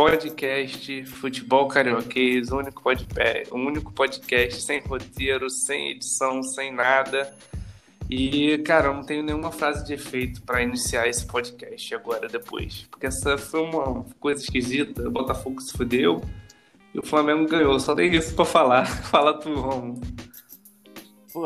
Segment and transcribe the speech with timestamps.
[0.00, 7.30] podcast Futebol Carioquês, o único, podcast, o único podcast sem roteiro, sem edição, sem nada.
[8.08, 12.88] E, cara, eu não tenho nenhuma frase de efeito para iniciar esse podcast agora, depois.
[12.90, 15.06] Porque essa foi uma coisa esquisita.
[15.06, 16.22] O Botafogo se fudeu
[16.94, 17.78] e o Flamengo ganhou.
[17.78, 18.86] Só tem isso pra falar.
[19.04, 20.00] Fala tu, Romo.
[21.30, 21.42] Pô,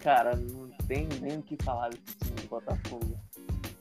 [0.00, 3.16] cara, não tem nem o que falar desse time do Botafogo.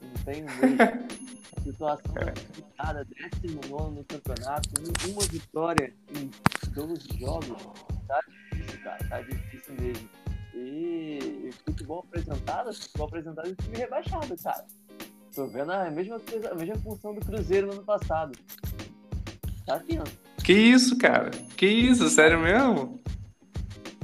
[0.03, 0.77] Não tem mesmo.
[1.63, 3.07] Situação complicada,
[3.41, 4.69] 19 no campeonato,
[5.07, 6.29] uma vitória em
[6.73, 7.63] 12 jogos.
[8.07, 8.19] Tá
[8.51, 10.09] difícil, cara, tá difícil mesmo.
[10.55, 14.65] E futebol apresentado, futebol apresentado é time rebaixado, cara.
[15.33, 18.37] Tô vendo a mesma, coisa, a mesma função do Cruzeiro no ano passado.
[19.65, 20.11] Tá vendo?
[20.43, 21.31] Que isso, cara?
[21.55, 22.99] Que isso, sério mesmo?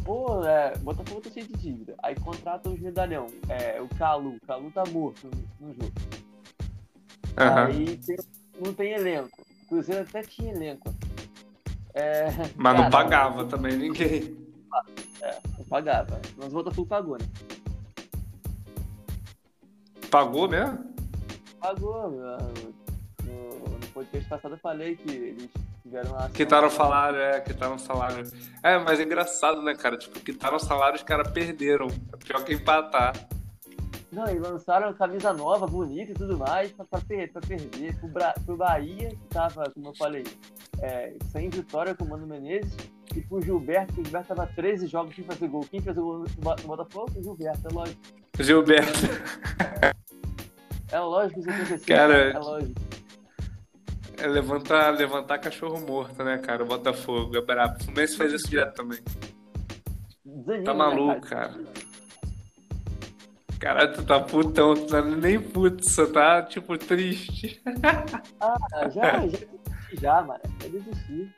[0.05, 1.95] Pô, é, Botafogo tá cheio de dívida.
[2.01, 3.27] Aí contrata os medalhão.
[3.49, 4.37] É, o Calu.
[4.37, 5.91] O Calu tá morto no, no jogo.
[7.37, 7.65] Uhum.
[7.65, 8.17] Aí tem,
[8.59, 9.41] não tem elenco.
[9.63, 10.93] O Cruzeiro até tinha elenco.
[11.93, 14.37] É, Mas cara, não pagava também ninguém.
[15.21, 16.19] É, não pagava.
[16.37, 17.25] Mas o Botafogo pagou, né?
[20.09, 20.79] Pagou mesmo?
[21.59, 22.09] Pagou.
[23.23, 25.49] No, no podcast passado eu falei que eles
[25.83, 26.29] tiveram uma.
[26.29, 28.23] Quitaram o salário, é, quitaram o salário.
[28.63, 29.97] É, mas é engraçado, né, cara?
[29.97, 31.87] Tipo, quitaram o salário os caras perderam.
[32.13, 33.13] É pior que empatar.
[34.11, 37.97] Não, e lançaram camisa nova, bonita e tudo mais, pra, pra, per pra perder.
[37.99, 40.23] Pro, Bra pro Bahia, que tava, como eu falei,
[40.81, 42.75] é, sem vitória com o Mano Menezes,
[43.15, 45.65] e pro Gilberto, que o Gilberto tava 13 jogos sem fazer gol.
[45.69, 47.11] Quem fez o gol no, no Botafogo?
[47.17, 48.01] O Gilberto, é lógico.
[48.39, 48.99] Gilberto.
[50.89, 51.95] É lógico que isso aconteceu.
[51.95, 52.81] Cara, é lógico.
[54.17, 56.63] É levantar, levantar cachorro morto, né, cara?
[56.63, 57.75] O Botafogo é brabo.
[57.75, 58.99] O Fluminense faz isso direto também.
[60.25, 61.49] Desanima, tá maluco, né, cara?
[61.49, 61.86] cara.
[63.59, 67.61] Caralho, tu tá putão, tu tá nem puto, só tá, tipo, triste.
[68.39, 69.39] Ah, já, já,
[69.99, 70.41] já, mano.
[70.63, 71.33] Eu desisti.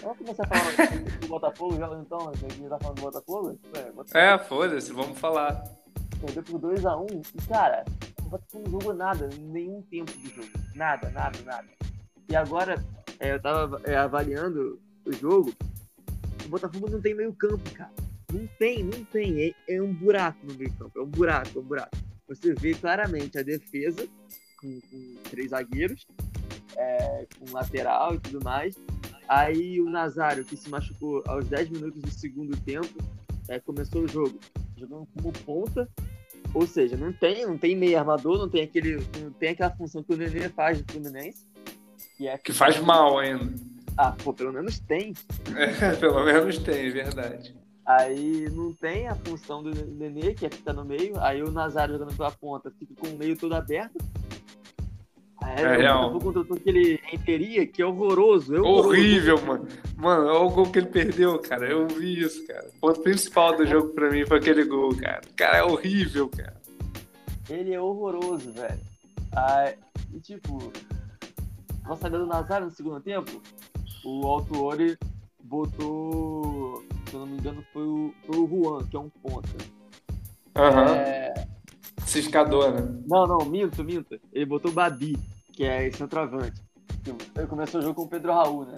[0.00, 2.28] Vamos começar a falar do Botafogo já, então?
[2.28, 3.58] A gente tá falando do Botafogo?
[3.74, 4.18] É, Botafogo.
[4.18, 5.62] é foda-se, vamos falar.
[6.20, 7.84] Perdeu por 2x1 um, e, cara,
[8.20, 10.48] o Botafogo não jogou nada, nenhum tempo de jogo.
[10.74, 11.66] Nada, nada, nada.
[12.28, 12.76] E agora,
[13.18, 15.52] é, eu tava é, avaliando o jogo,
[16.44, 18.05] o Botafogo não tem meio campo, cara.
[18.36, 19.54] Não tem, não tem.
[19.66, 20.98] É, é um buraco no meio campo.
[20.98, 21.96] É um buraco, é um buraco.
[22.28, 24.06] Você vê claramente a defesa
[24.60, 26.06] com, com três zagueiros,
[26.76, 28.76] é, com lateral e tudo mais.
[29.26, 32.98] Aí o Nazário, que se machucou aos 10 minutos do segundo tempo,
[33.48, 34.38] é, começou o jogo
[34.76, 35.88] jogando como ponta.
[36.52, 40.02] Ou seja, não tem, não tem meio armador, não tem, aquele, não tem aquela função
[40.02, 41.46] que o Nenê faz do Fluminense.
[42.16, 43.52] Que, é que faz mal ainda.
[43.96, 45.14] Ah, pô, pelo menos tem.
[45.56, 47.54] É, pelo menos tem, verdade.
[47.86, 51.14] Aí não tem a função do Nenê, que é ficar no meio.
[51.20, 53.96] Aí o Nazário jogando pela ponta fica com o meio todo aberto.
[55.40, 56.18] Aí é, real.
[56.18, 58.56] contratou aquele Renteria, que é horroroso.
[58.56, 58.88] É horroroso.
[58.88, 59.68] Horrível, mano.
[59.96, 61.70] Mano, olha o gol que ele perdeu, cara.
[61.70, 62.66] Eu vi isso, cara.
[62.76, 65.20] O ponto principal do jogo pra mim foi aquele gol, cara.
[65.36, 66.60] Cara, é horrível, cara.
[67.48, 68.80] Ele é horroroso, velho.
[69.32, 69.76] Aí,
[70.12, 70.72] e tipo,
[71.96, 73.40] saída do Nazário no segundo tempo,
[74.04, 74.98] o Altuori
[75.44, 79.48] botou se eu não me engano, foi o, foi o Juan, que é um ponta.
[80.54, 80.82] Aham.
[80.82, 80.94] Uhum.
[80.94, 81.46] É...
[82.04, 83.02] Ciscador, né?
[83.06, 84.18] Não, não, minto, minto.
[84.32, 85.18] Ele botou o Babi,
[85.52, 86.62] que é centroavante.
[87.36, 88.76] Ele começou o jogo com o Pedro Raul, né?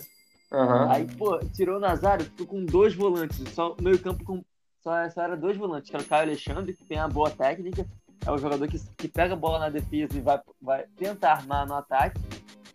[0.52, 0.90] Uhum.
[0.90, 3.38] Aí, pô, tirou o Nazário, ficou com dois volantes.
[3.52, 4.42] Só o meio campo com.
[4.82, 7.86] Só, só era dois volantes, que era o Caio Alexandre, que tem a boa técnica.
[8.26, 11.66] É o jogador que, que pega a bola na defesa e vai, vai tentar armar
[11.66, 12.20] no ataque.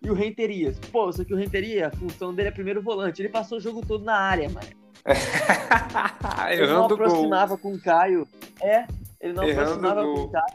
[0.02, 0.78] E o Renterias.
[0.92, 3.22] Pô, só que o Renteria, a função dele é primeiro volante.
[3.22, 4.68] Ele passou o jogo todo na área, mano.
[6.52, 7.58] ele não aproximava gol.
[7.58, 8.28] com o Caio.
[8.62, 8.86] É,
[9.20, 10.54] ele não Errando aproximava com o Caio.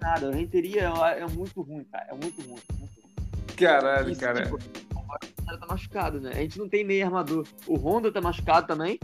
[0.00, 2.06] Nada, o Renteria é, é, muito ruim, cara.
[2.08, 2.58] É muito ruim.
[2.78, 3.56] Muito ruim.
[3.56, 4.44] Caralho, Isso, cara.
[4.44, 6.30] Tipo, o cara tá machucado, né?
[6.30, 7.46] A gente não tem meio armador.
[7.66, 8.98] O Honda tá machucado também.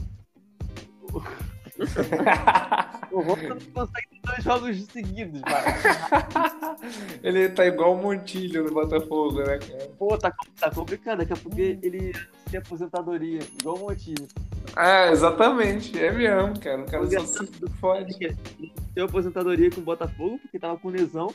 [3.11, 5.65] o Honda não consegue ter dois jogos seguidos, cara.
[7.23, 9.91] ele tá igual o Montilho no Botafogo, né, cara?
[9.99, 11.19] Pô, tá, tá complicado.
[11.19, 12.13] Daqui a pouco ele
[12.51, 14.29] tem aposentadoria, igual o Montilho.
[14.77, 15.99] Ah, exatamente.
[15.99, 16.83] É mesmo, cara.
[16.83, 17.47] O cara só se
[17.81, 18.37] fode.
[18.93, 21.35] Deu aposentadoria com o Botafogo, porque tava com lesão.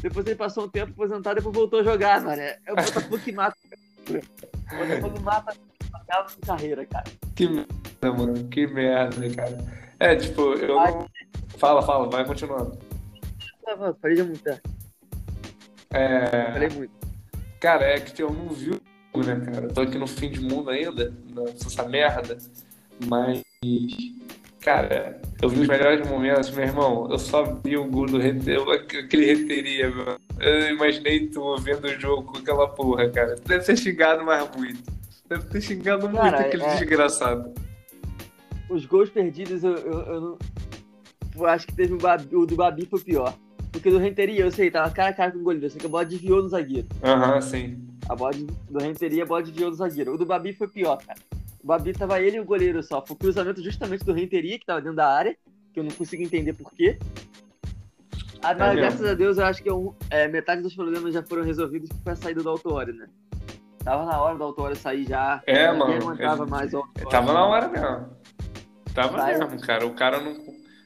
[0.00, 2.40] Depois ele passou um tempo aposentado e depois voltou a jogar, mano.
[2.40, 3.56] É o Botafogo que mata.
[4.08, 5.56] O Botafogo mata
[6.10, 7.04] a carreira, cara.
[7.34, 8.48] Que merda, mano.
[8.48, 9.58] Que merda, cara.
[9.98, 11.08] É, tipo, eu não...
[11.56, 12.78] Fala, fala, vai continuando.
[14.00, 14.48] Falei muito.
[15.90, 16.52] É...
[16.52, 16.92] Falei muito.
[17.58, 18.78] Cara, é que eu não vi
[19.24, 19.66] né, cara?
[19.66, 22.36] Eu tô aqui no fim de mundo ainda, nessa merda.
[23.06, 23.42] Mas,
[24.60, 27.08] Cara, eu vi os melhores momentos, meu irmão.
[27.08, 30.16] Eu só vi o gol do Renteria, aquele Renteria, meu.
[30.40, 33.36] Eu imaginei tu vendo o jogo com aquela porra, cara.
[33.46, 34.82] Deve ter xingado mais muito.
[35.28, 37.54] Deve ter xingado muito Cara, aquele é- desgraçado.
[38.68, 40.38] Os gols perdidos, eu, eu, eu não.
[41.36, 43.34] Eu acho que teve o, Babi, o do Babi foi pior.
[43.70, 45.66] Porque do Renteria, eu sei, tava cara a cara com o goleiro.
[45.66, 46.88] Eu sei que a bola desviou no zagueiro.
[47.04, 47.78] Aham, sim.
[48.08, 50.14] A bola de- do Renteria, a bola desviou no zagueiro.
[50.14, 51.20] O do Babi foi pior, cara.
[51.66, 53.04] O Babi tava ele e o goleiro só.
[53.04, 55.36] Foi o cruzamento justamente do Renteria, que tava dentro da área.
[55.74, 56.96] Que eu não consigo entender por quê.
[58.40, 58.76] Ah, mas mesmo.
[58.76, 62.08] graças a Deus, eu acho que um- é, metade dos problemas já foram resolvidos com
[62.08, 63.08] a saída do Autório, né?
[63.82, 65.42] Tava na hora do Autório sair já.
[65.44, 67.08] É, mano, aguentava ele- mais o Autório.
[67.08, 68.16] Tava na hora mesmo.
[68.94, 69.36] Tava Vai.
[69.36, 69.84] mesmo, cara.
[69.88, 70.36] O cara não,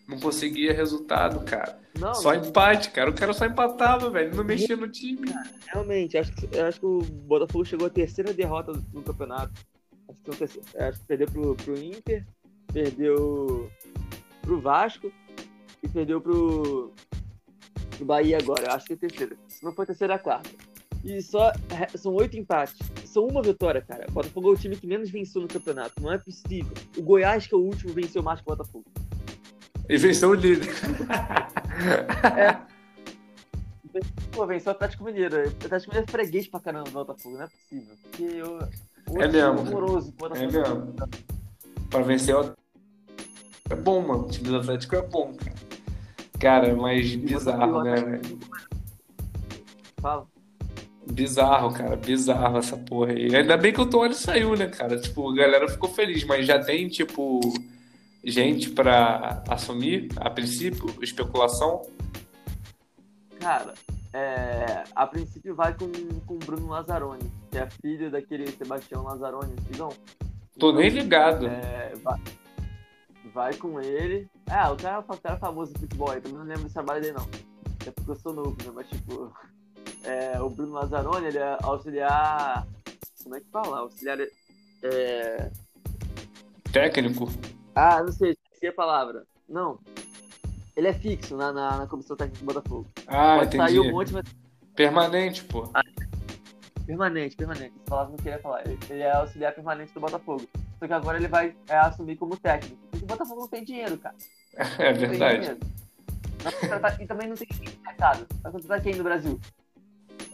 [0.08, 1.78] não conseguia resultado, cara.
[1.98, 3.10] Não, Só empate, cara.
[3.10, 4.34] O cara só empatava, velho.
[4.34, 5.30] Não mexia no time.
[5.66, 9.52] Realmente, acho que, eu acho que o Botafogo chegou à terceira derrota no campeonato.
[10.10, 12.26] Acho que, terceiro- acho que perdeu pro, pro Inter,
[12.72, 13.70] perdeu
[14.42, 15.12] pro Vasco
[15.82, 16.92] e perdeu pro,
[17.96, 18.66] pro Bahia agora.
[18.66, 19.36] Eu acho que é terceira.
[19.48, 20.50] Se não foi terceira, é a quarta.
[21.04, 21.50] E só
[21.96, 22.76] são oito empates.
[23.06, 24.04] São uma vitória, cara.
[24.08, 26.00] O Botafogo é o time que menos venceu no campeonato.
[26.02, 26.72] Não é possível.
[26.96, 28.84] O Goiás, que é o último, venceu mais que o Botafogo.
[29.88, 30.68] E venceu o líder.
[34.32, 35.36] Pô, venceu o Atlético Mineiro.
[35.36, 37.36] O Atlético Mineiro é freguês pra caramba do Botafogo.
[37.36, 37.96] Não é possível.
[38.02, 38.58] Porque eu,
[39.18, 39.60] É mesmo.
[39.60, 40.14] horroroso.
[40.34, 40.94] É mesmo.
[41.90, 42.54] Pra vencer o
[43.68, 44.26] É bom, mano.
[44.26, 45.60] O time do Atlético é bom, cara.
[46.38, 48.38] Cara, mas bizarro, né, velho?
[50.00, 50.26] Fala.
[51.10, 51.96] Bizarro, cara.
[51.96, 53.34] Bizarro essa porra aí.
[53.34, 54.98] Ainda bem que o Tony saiu, né, cara?
[54.98, 57.40] Tipo, a galera ficou feliz, mas já tem, tipo,
[58.24, 61.82] gente pra assumir, a princípio, especulação.
[63.38, 63.74] Cara,
[64.12, 65.84] é, a princípio vai com
[66.34, 69.90] o Bruno Lazzaroni, que é filho daquele Sebastião Lazzaroni, antigão.
[70.58, 71.46] Tô nem ligado.
[71.46, 72.20] É, vai,
[73.32, 74.28] vai com ele.
[74.50, 77.00] Ah, o cara, o cara é famoso no futebol aí, também não lembro do trabalho
[77.00, 77.26] dele não.
[77.86, 78.72] É porque eu sou novo, né?
[78.74, 79.32] Mas tipo,
[80.04, 82.66] é, o Bruno Lazzaroni, ele é auxiliar.
[83.22, 83.78] Como é que fala?
[83.78, 84.18] Auxiliar.
[84.82, 85.50] É,
[86.72, 87.28] Técnico.
[87.74, 89.24] ah, não sei, esqueci a palavra.
[89.48, 89.78] Não.
[90.80, 92.86] Ele é fixo na, na, na comissão técnica do Botafogo.
[93.06, 93.90] Ah, Pode sair entendi.
[93.90, 94.24] um monte, mas
[94.74, 95.68] Permanente, pô.
[96.86, 97.74] Permanente, permanente.
[97.76, 98.66] Essa palavra não queria falar.
[98.66, 100.48] Ele, ele é auxiliar permanente do Botafogo.
[100.78, 102.78] Só que agora ele vai é, assumir como técnico.
[102.90, 104.14] Porque o Botafogo não tem dinheiro, cara.
[104.78, 105.58] É Não tem verdade.
[106.98, 108.26] E também não tem ninguém mercado.
[108.42, 109.38] Vai contratar quem no Brasil?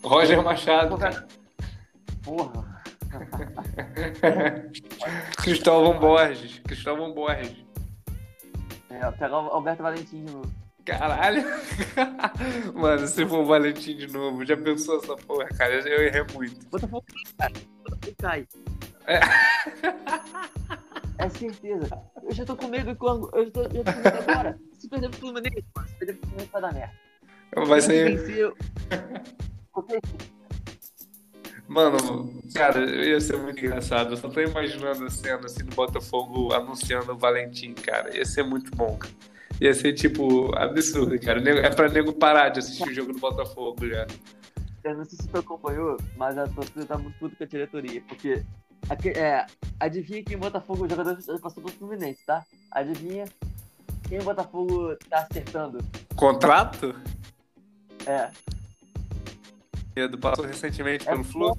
[0.04, 0.96] Roger Machado,
[2.22, 2.84] Porra.
[5.38, 6.60] Cristóvão Borges.
[6.60, 7.65] Cristóvão Borges.
[8.90, 10.52] É, pegar o Alberto Valentim de novo.
[10.84, 11.42] Caralho.
[12.74, 15.74] Mano, se for o Valentim de novo, já pensou essa porra, cara?
[15.74, 16.64] Eu errei muito.
[16.68, 17.66] Botafogo cai, cara.
[17.82, 18.48] Botafogo cai.
[19.06, 19.20] É.
[21.18, 21.88] É certeza.
[22.22, 23.30] Eu já tô com medo quando.
[23.34, 24.58] Eu já tô, já tô com medo agora.
[24.74, 25.88] Se perder pro Fluminense, mano.
[25.88, 26.94] Se perder pro Fluminense vai dar merda.
[27.56, 28.52] Vai vencer.
[29.72, 30.00] Qualquer
[31.68, 34.12] Mano, cara, ia ser muito engraçado.
[34.12, 38.16] Eu só tô imaginando a cena assim no Botafogo anunciando o Valentim, cara.
[38.16, 39.12] Ia ser muito bom, cara.
[39.60, 41.40] Ia ser, tipo, absurdo, cara.
[41.60, 44.06] É pra nego parar de assistir o jogo do Botafogo já.
[44.84, 48.00] Eu não sei se tu acompanhou, mas a torcida tá muito puta com a diretoria.
[48.06, 48.44] Porque,
[49.08, 49.44] é,
[49.80, 52.44] adivinha quem o Botafogo, o jogador passou pro Fluminense, tá?
[52.70, 53.24] Adivinha
[54.08, 55.78] quem o Botafogo tá acertando?
[56.14, 56.94] Contrato?
[58.06, 58.30] É,
[59.96, 61.55] Edu passou recentemente é pelo Flu.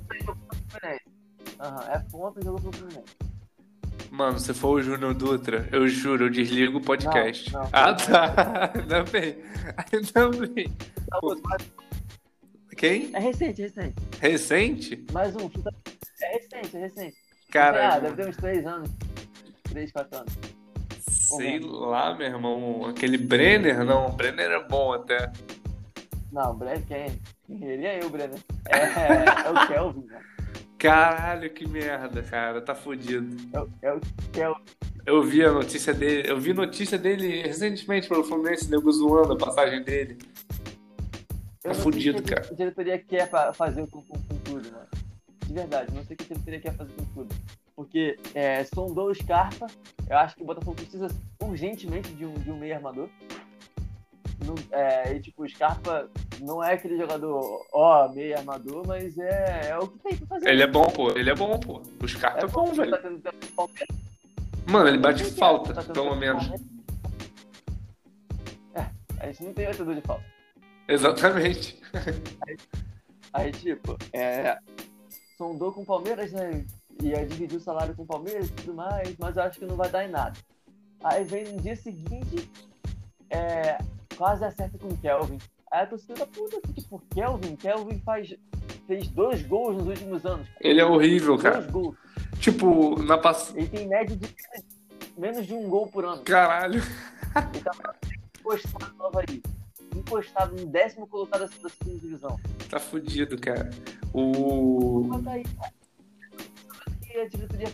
[1.59, 3.15] Aham, é ponta e jogou pro Fluminense.
[4.11, 7.51] Mano, se for o Júnior Dutra, eu juro, eu desligo o podcast.
[7.51, 7.69] Não, não.
[7.73, 8.71] ah, tá.
[8.79, 9.35] Ainda bem.
[9.91, 10.67] Ainda bem.
[11.09, 11.57] Tá,
[12.77, 13.09] Quem?
[13.13, 13.95] É recente, recente.
[14.21, 15.05] Recente?
[15.11, 15.49] Mais um.
[16.21, 17.17] É recente, é recente.
[17.17, 18.89] Ah, Cara, deve ter uns 3 anos.
[19.63, 20.33] 3, 4 anos.
[21.09, 22.85] sei lá, meu irmão.
[22.85, 24.07] Aquele Brenner, não.
[24.07, 25.31] O Brenner é bom até.
[26.31, 27.19] Não, o Brenner quem?
[27.49, 28.39] Ele é eu, Brenner.
[28.69, 30.19] É, é o Kelvin, né?
[30.77, 32.61] Caralho, que merda, cara.
[32.61, 33.35] Tá fudido.
[33.53, 34.01] É o, é o
[34.31, 34.61] Kelvin.
[35.05, 36.29] Eu vi a notícia dele.
[36.29, 40.17] Eu vi notícia dele recentemente pelo Fluminense, nego zoando a passagem dele.
[41.63, 42.47] Tá fudido, que cara.
[42.49, 44.85] A diretoria quer fa- fazer com, com, com tudo, né?
[45.45, 47.35] De verdade, não sei o que a diretoria quer fazer com tudo.
[47.75, 49.67] Porque é, sondou o Scarpa,
[50.09, 51.07] eu acho que o Botafogo precisa
[51.41, 53.07] urgentemente de um, de um meio armador.
[54.45, 56.09] Não- é, e tipo, o Scarpa
[56.41, 60.49] não é aquele jogador, ó, meio armador, mas é, é o que tem pra fazer.
[60.49, 61.09] Ele é bom, pô.
[61.11, 61.81] Ele é bom, pô.
[62.01, 63.01] O Scarpa é bom, Tá velho.
[63.01, 63.21] tendo
[63.55, 63.87] Palmeiras,
[64.69, 65.25] Mano, ele bate é?
[65.25, 66.49] falta, Tá pelo menos.
[68.75, 68.85] É,
[69.19, 70.25] a gente não tem batedor de falta.
[70.87, 71.79] Exatamente.
[73.33, 74.57] Aí, tipo, é,
[75.37, 76.65] sondou com o Palmeiras, né?
[77.01, 79.75] Ia dividir o salário com o Palmeiras e tudo mais, mas eu acho que não
[79.75, 80.37] vai dar em nada.
[81.03, 82.49] Aí vem no dia seguinte,
[83.29, 83.77] é,
[84.17, 85.37] quase acerta com o Kelvin.
[85.71, 88.35] Aí a torcida puta, tipo, Kelvin, Kelvin faz,
[88.85, 90.47] fez dois gols nos últimos anos.
[90.61, 91.61] Ele é horrível, cara.
[91.61, 91.97] Dois gols.
[92.39, 93.53] Tipo, na pass...
[93.55, 94.35] Ele tem média de
[95.17, 96.21] menos de um gol por ano.
[96.23, 96.81] Caralho.
[97.53, 97.95] Ele tá
[98.39, 99.41] encostado no Havaí.
[99.95, 102.39] Encostado no décimo colocado da segunda divisão.
[102.69, 103.69] Tá fudido, cara.
[104.13, 105.03] O.
[105.07, 105.43] Mas aí,
[107.19, 107.73] a diretoria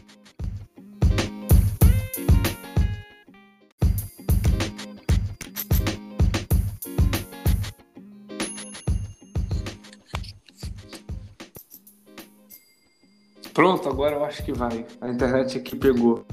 [13.54, 14.86] Pronto, agora eu acho que vai.
[15.00, 16.26] A internet aqui pegou.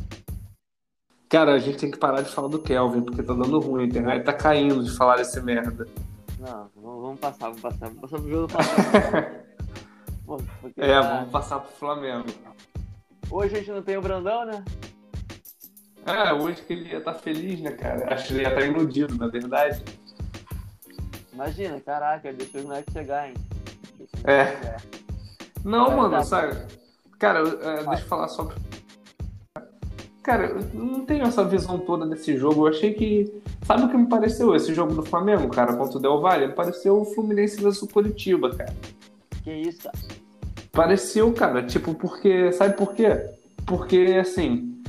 [1.29, 3.83] Cara, a gente tem que parar de falar do Kelvin, porque tá dando ruim.
[3.85, 5.87] A internet tá caindo de falar desse merda.
[6.39, 7.87] Não, vamos passar, vamos passar.
[7.89, 9.41] Vamos passar pro jogo do Flamengo.
[10.27, 10.41] Pô,
[10.77, 12.27] É, tá- vamos passar pro Flamengo.
[13.31, 14.65] Hoje a gente não tem o Brandão, né?
[16.07, 18.13] É, hoje que ele ia estar feliz, né, cara?
[18.15, 19.85] Acho que ele ia estar iludido, na verdade.
[21.33, 23.35] Imagina, caraca, ele deixou os moleques chegar, hein?
[24.25, 24.77] É.
[25.63, 26.57] Não, mano, sabe?
[27.21, 28.51] Cara, é, deixa eu falar só.
[30.23, 32.67] Cara, eu não tenho essa visão toda desse jogo.
[32.67, 33.31] Eu achei que.
[33.67, 36.49] Sabe o que me pareceu esse jogo do Flamengo, cara, contra o Del Valle?
[36.49, 38.75] Me pareceu o Fluminense versus Curitiba, cara.
[39.45, 39.99] Que isso, cara?
[40.73, 42.53] Pareceu, cara, tipo, porque.
[42.53, 43.09] Sabe por quê?
[43.67, 44.83] Porque, assim.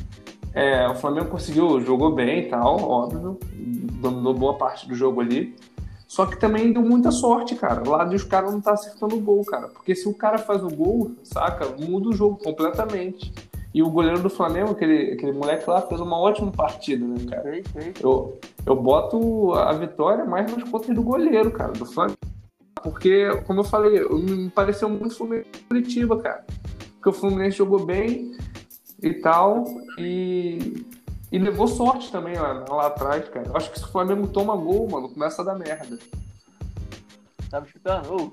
[0.54, 3.38] é, o Flamengo conseguiu, jogou bem e tal, óbvio.
[4.02, 5.54] Dominou boa parte do jogo ali.
[6.12, 7.88] Só que também deu muita sorte, cara.
[7.88, 9.70] Lá dos caras não tá acertando o gol, cara.
[9.70, 11.65] Porque se o cara faz o gol, saca?
[11.80, 13.34] Muda o jogo completamente.
[13.74, 17.62] E o goleiro do Flamengo, aquele, aquele moleque lá, fez uma ótima partida, né, cara?
[18.01, 22.18] Eu, eu boto a vitória mais nas contas do goleiro, cara, do Flamengo.
[22.84, 26.46] Porque, como eu falei, me pareceu muito Fluminense Curitiba, cara.
[26.96, 28.36] Porque o Fluminense jogou bem
[29.01, 29.63] e tal,
[29.98, 30.86] e,
[31.32, 33.48] e levou sorte também lá, lá atrás, cara.
[33.48, 35.98] Eu acho que se o Flamengo toma gol, mano, começa a dar merda.
[37.50, 38.14] Tava escutando?
[38.16, 38.32] Ô,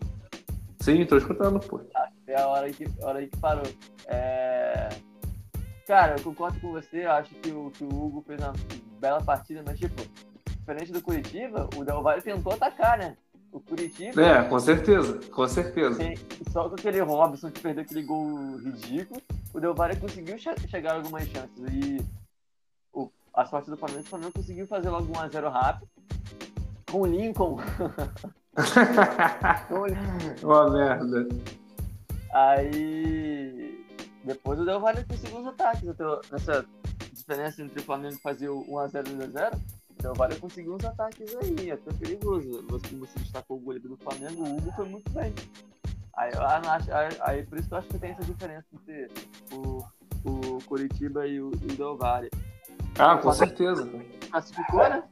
[0.80, 1.80] Sim, tô escutando, pô.
[2.26, 3.64] é a hora que, a hora que parou.
[4.06, 4.88] É...
[5.86, 8.52] Cara, eu concordo com você, eu acho que o, que o Hugo fez uma
[9.00, 10.02] bela partida, mas tipo,
[10.58, 13.16] diferente do Curitiba, o Del Valle tentou atacar, né?
[13.50, 15.98] O Curitiba É, com certeza, com certeza.
[16.52, 19.20] só com aquele Robson que perdeu aquele gol ridículo,
[19.54, 21.64] o Del Valle conseguiu che- chegar a algumas chances.
[21.72, 21.98] E
[23.38, 25.88] a sorte do Flamengo, o Flamengo conseguiu fazer logo 1x0 rápido.
[26.90, 27.56] Com o Lincoln.
[29.68, 30.34] com o Lincoln.
[30.42, 31.28] Uma merda.
[32.32, 33.86] Aí
[34.24, 35.84] depois o Del Valle conseguiu os ataques.
[35.84, 36.66] Então, nessa
[37.12, 39.60] diferença entre o Flamengo fazer o 1x0 e 2x0, o
[40.02, 42.66] Del Valle conseguiu uns ataques aí, até perigoso.
[42.68, 45.32] Você, você destacou o goleiro do Flamengo, o Hugo foi muito bem.
[46.16, 49.08] Aí, acho, aí, aí por isso que eu acho que tem essa diferença entre
[49.52, 49.84] o,
[50.24, 52.28] o Curitiba e o, e o Del Valle.
[52.98, 53.88] Ah, com certeza.
[54.30, 55.02] Classificou, né?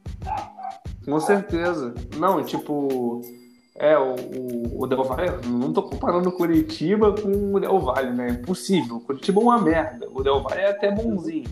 [1.05, 1.93] Com certeza.
[2.17, 3.21] Não, tipo.
[3.79, 8.09] É, o, o, o Del Valle, não tô comparando o Curitiba com o Del Valle,
[8.11, 8.29] né?
[8.29, 8.95] Impossível.
[8.97, 10.07] O Curitiba é uma merda.
[10.11, 11.45] O Del Valle é até bonzinho.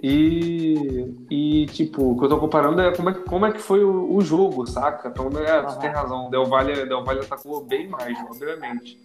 [0.00, 3.58] E, e tipo, o que eu tô comparando é como é, que- como é que
[3.58, 5.08] foi o, o jogo, saca?
[5.08, 6.28] Então, é, você tem razão.
[6.28, 8.96] O Del Valle, Del Valle atacou bem mais, obviamente.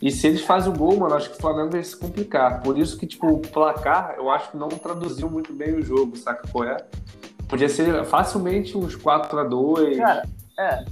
[0.00, 2.62] E se eles fazem o gol, mano, acho que o Flamengo vai se complicar.
[2.62, 6.16] Por isso que, tipo, o placar, eu acho que não traduziu muito bem o jogo,
[6.16, 6.76] saca qual é?
[7.48, 10.84] Podia ser facilmente uns 4 a 2 Cara, é.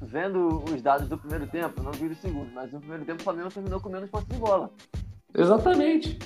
[0.00, 3.24] Vendo os dados do primeiro tempo, não vi do segundo, mas no primeiro tempo o
[3.24, 4.70] Flamengo terminou com menos posse de bola.
[5.34, 6.18] Exatamente.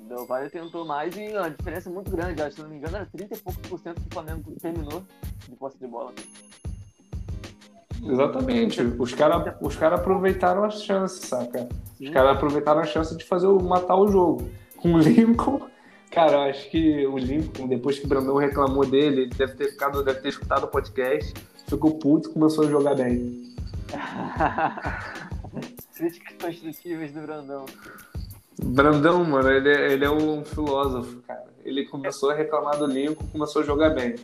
[0.00, 2.42] O Del Valle tentou mais e a diferença é muito grande.
[2.42, 5.04] Acho, se não me engano, era 30 e poucos por cento que o Flamengo terminou
[5.48, 6.12] de posse de bola.
[8.04, 8.80] Exatamente.
[8.98, 11.68] Os caras os cara aproveitaram as chances, saca?
[12.00, 14.48] Os caras aproveitaram a chance de fazer o, matar o jogo.
[14.76, 15.60] Com o Lincoln,
[16.10, 19.72] cara, eu acho que o Lincoln, depois que o Brandão reclamou dele, ele deve ter
[19.72, 21.34] ficado, deve ter escutado o podcast,
[21.68, 23.54] ficou puto e começou a jogar bem.
[25.94, 27.66] Críticas construtivas do Brandão.
[28.62, 31.46] Brandão, mano, ele é, ele é um filósofo, cara.
[31.64, 34.14] Ele começou a reclamar do Lincoln, começou a jogar bem.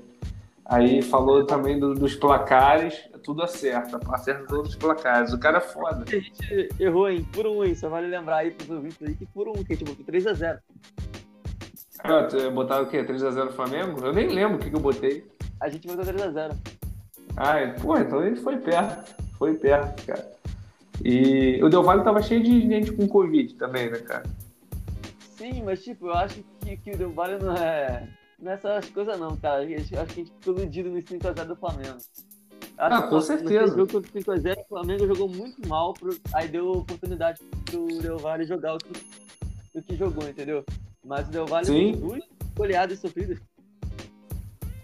[0.68, 5.32] Aí falou também do- dos placares, tudo acerta, acerta todos os placares.
[5.32, 6.04] O cara é foda.
[6.06, 7.24] A gente errou, hein?
[7.32, 7.74] Por um, hein?
[7.76, 10.58] Só vale lembrar aí pros ouvintes aí que por um, que a gente botou 3x0.
[12.02, 13.02] Ah, botaram o quê?
[13.04, 14.04] 3x0 Flamengo?
[14.04, 15.24] Eu nem lembro o que, que eu botei.
[15.60, 16.56] A gente botou 3x0.
[17.36, 19.14] Ah, é- pô, então ele foi perto.
[19.38, 20.32] Foi perto, cara.
[21.04, 24.24] E o Del Valle tava cheio de gente com Covid também, né, cara?
[25.36, 28.08] Sim, mas tipo, eu acho que, que o Del Valle não é.
[28.38, 29.64] Não é essas coisas não, cara.
[29.64, 31.96] Eu acho, que a gente ficou iludido no 5x0 do Flamengo.
[32.78, 33.62] Ah, com no- certeza.
[33.62, 37.86] Nesse jogo contra o 5x0, o Flamengo jogou muito mal, pro- aí deu oportunidade pro
[38.00, 38.92] Del Valle jogar o que,
[39.74, 40.62] o que jogou, entendeu?
[41.04, 41.96] Mas o Del Valle Sim.
[41.98, 42.24] produz,
[42.54, 43.38] goleadas sofridas.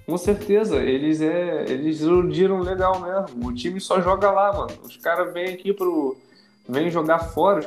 [0.07, 3.49] Com certeza, eles é, eles iludiram legal mesmo.
[3.49, 4.73] O time só joga lá, mano.
[4.83, 6.17] Os caras vêm aqui pro.
[6.69, 7.67] vêm jogar fora.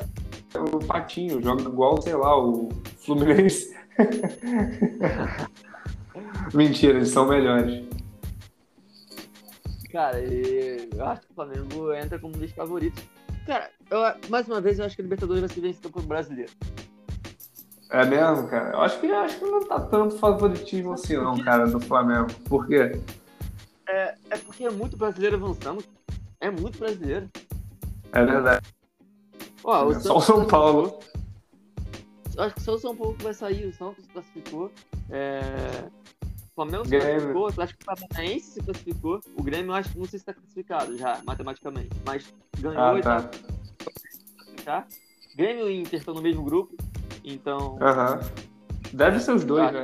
[0.74, 3.76] O patinho, joga igual, sei lá, o Fluminense.
[6.54, 7.84] Mentira, eles são melhores.
[9.92, 13.04] Cara, e eu acho que o Flamengo entra como um dos favoritos.
[13.46, 14.00] Cara, eu,
[14.30, 16.52] mais uma vez eu acho que o Libertadores vai ser vencido pelo brasileiro.
[17.92, 18.72] É mesmo, cara?
[18.72, 22.28] Eu acho que, eu acho que não tá tanto favoritismo assim, não, cara, do Flamengo.
[22.50, 23.00] Por quê?
[23.88, 25.84] É, é porque é muito brasileiro avançando.
[26.42, 27.30] É muito brasileiro.
[28.12, 28.66] É verdade.
[29.64, 31.00] Ó, o é só o São Paulo.
[32.38, 33.66] Acho que só o São Paulo que vai sair.
[33.66, 34.72] O Santos classificou.
[35.10, 35.90] É...
[36.56, 39.20] O Flamengo se classificou, o Atlético Paranaense se classificou.
[39.38, 41.90] O Grêmio, eu acho que não sei se está classificado já, matematicamente.
[42.06, 43.30] Mas ganhou ah, e tá.
[44.64, 44.88] tá.
[45.36, 46.74] Grêmio e Inter estão no mesmo grupo.
[47.26, 47.78] Então.
[47.82, 48.22] Aham.
[48.94, 49.82] Deve ser os dois, né?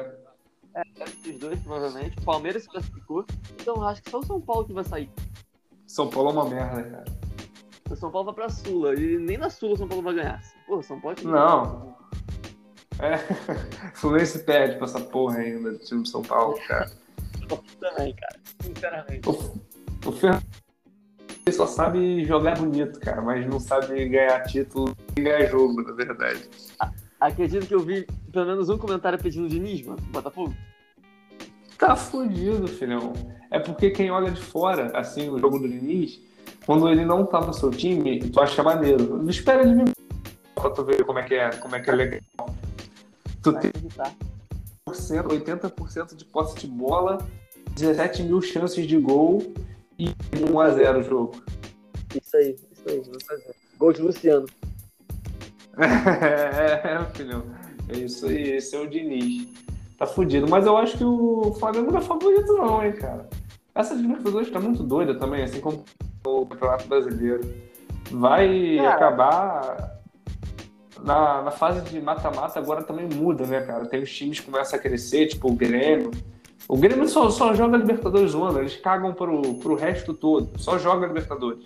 [0.74, 2.18] É, deve ser os dois, provavelmente.
[2.20, 3.26] O Palmeiras se classificou.
[3.60, 5.12] Então acho que só o São Paulo que vai sair.
[5.86, 7.06] São Paulo é uma merda, cara.
[7.90, 8.96] O São Paulo vai pra Sula.
[8.96, 10.42] E nem na Sula o São Paulo vai ganhar.
[10.66, 11.18] Pô, São Paulo.
[11.22, 11.98] Não.
[13.00, 13.18] É.
[13.96, 16.92] Fluminense perde pra essa porra ainda do time de São Paulo, cara.
[17.80, 18.40] também, cara.
[18.62, 19.30] Sinceramente.
[19.30, 20.44] O, o Fernando
[21.52, 26.48] só sabe jogar bonito, cara, mas não sabe ganhar título e ganhar jogo, na verdade.
[27.20, 30.54] Acredito que eu vi pelo menos um comentário pedindo de Nisma, Botafogo.
[31.78, 33.14] Tá fudido, filhão.
[33.50, 36.22] É porque quem olha de fora, assim, o jogo do Diniz,
[36.66, 39.28] quando ele não tá no seu time, tu acha maneiro.
[39.30, 39.92] Espera ele vir
[40.56, 42.22] pra tu ver como é que é, como é que é legal.
[43.42, 43.72] Tu tem
[44.88, 47.26] 80% de posse de bola,
[47.76, 49.54] 17 mil chances de gol
[49.98, 51.44] e 1x0 o jogo.
[52.22, 53.56] Isso aí, isso aí, vou fazer.
[53.78, 54.46] Gol de Luciano.
[55.78, 57.44] é, filhão.
[57.90, 59.48] É isso aí, esse é o Diniz.
[59.98, 60.48] Tá fudido.
[60.48, 63.30] Mas eu acho que o Flamengo não é favorito, não, hein, cara.
[63.74, 65.84] Essa Libertadores tá muito doida também, assim como
[66.26, 67.42] o Campeonato Brasileiro.
[68.12, 69.91] Vai cara, acabar.
[71.04, 73.86] Na, na fase de mata-mata agora também muda, né, cara?
[73.86, 76.12] Tem os times que começam a crescer, tipo o Grêmio.
[76.68, 80.78] O Grêmio só, só joga Libertadores um ano, eles cagam pro, pro resto todo, só
[80.78, 81.66] joga Libertadores.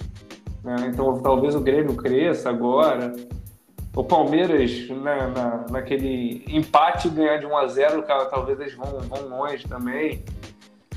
[0.64, 0.76] Né?
[0.88, 3.16] Então talvez o Grêmio cresça agora.
[3.96, 9.00] O Palmeiras, né, na, naquele empate, ganhar de 1 a 0 cara, talvez eles vão,
[9.02, 10.24] vão longe também.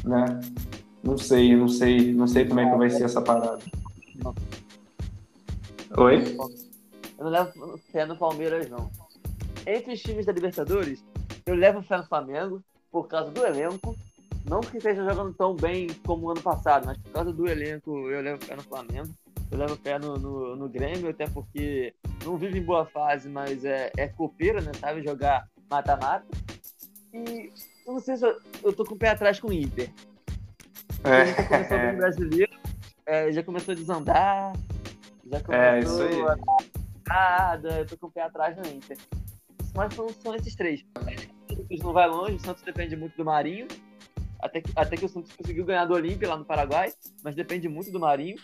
[0.04, 0.40] Né?
[1.02, 3.60] Não sei, não sei, não sei como é que vai ser essa parada.
[5.96, 6.36] Oi?
[7.18, 8.90] Eu não levo fé no Palmeiras, não.
[9.66, 11.04] Entre os times da Libertadores,
[11.44, 13.96] eu levo fé no Flamengo, por causa do elenco.
[14.44, 18.22] Não que esteja jogando tão bem como ano passado, mas por causa do elenco eu
[18.22, 19.08] levo fé no Flamengo.
[19.50, 23.64] Eu levo fé no, no, no Grêmio, até porque não vive em boa fase, mas
[23.64, 24.72] é, é copeiro, né?
[24.78, 26.26] Sabe jogar mata-mata.
[27.12, 27.50] E
[27.86, 29.90] eu não sei se eu, eu tô com o pé atrás com o Inter.
[31.04, 31.24] É.
[31.24, 32.58] O Inter começou bem brasileiro,
[33.06, 34.52] é, já começou a desandar,
[35.30, 36.22] já é, começou é, isso aí.
[36.22, 36.36] a
[37.08, 38.96] nada, eu tô com o pé atrás no Inter.
[39.74, 40.84] Mas são, são esses três.
[41.68, 43.66] Santos não vai longe, o Santos depende muito do Marinho.
[44.40, 46.92] Até que, até que o Santos conseguiu ganhar do Olímpia lá no Paraguai,
[47.24, 48.36] mas depende muito do Marinho.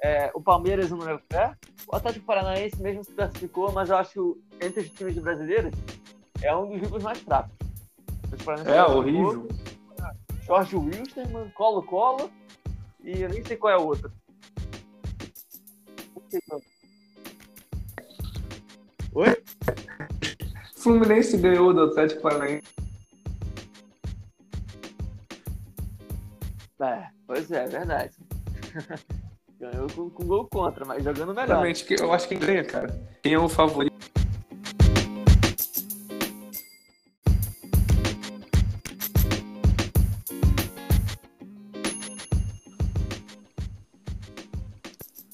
[0.00, 1.56] É, o Palmeiras não leva fé.
[1.90, 5.72] O Atlético Paranaense mesmo se classificou, mas eu acho que entre os times brasileiros
[6.40, 7.52] é um dos grupos mais fracos.
[8.66, 9.48] É, horrível.
[10.46, 12.30] Jorge Wilstermann, Colo Colo
[13.02, 14.12] e eu nem sei qual é o outro.
[19.14, 19.42] Oi?
[20.76, 22.62] Fluminense ganhou do Atlético Paranaense.
[26.80, 28.16] É, pois é, é verdade.
[29.58, 31.48] ganhou com, com, gol contra, mas jogando melhor.
[31.48, 32.88] Realmente, eu acho que ganha, cara.
[33.22, 33.96] Quem é o favorito?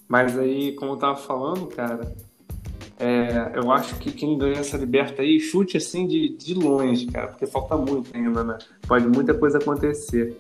[0.08, 2.14] Mas aí, como eu tava falando, cara,
[3.04, 7.28] é, eu acho que quem ganha essa liberta aí, chute assim de, de longe, cara,
[7.28, 8.56] porque falta muito ainda, né?
[8.88, 10.34] Pode muita coisa acontecer.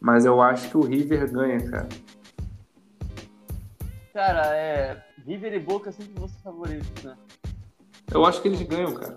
[0.00, 1.88] Mas eu acho que o River ganha, cara.
[4.12, 5.00] Cara, é.
[5.24, 7.16] River e Boca sempre vão ser favoritos, né?
[8.12, 9.16] Eu acho que eles ganham, cara.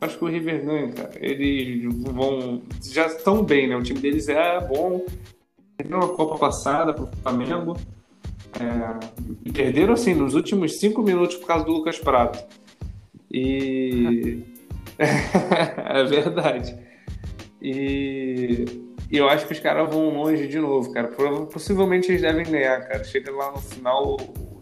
[0.00, 1.10] Acho que o River ganha, cara.
[1.16, 2.62] Eles vão.
[2.84, 3.74] Já estão bem, né?
[3.74, 5.04] O time deles é bom.
[5.76, 7.76] Perderam a Copa passada pro Flamengo.
[7.76, 8.01] É,
[9.52, 12.38] perderam assim nos últimos cinco minutos por causa do Lucas Prato.
[13.30, 14.42] E.
[14.98, 16.76] é verdade.
[17.60, 18.64] E
[19.10, 21.08] eu acho que os caras vão longe de novo, cara.
[21.46, 23.04] Possivelmente eles devem ganhar, cara.
[23.04, 24.16] Chega lá no final,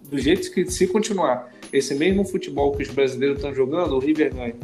[0.05, 4.35] do jeito que, se continuar esse mesmo futebol que os brasileiros estão jogando, o River
[4.35, 4.57] ganha.